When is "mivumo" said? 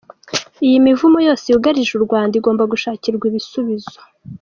0.87-1.17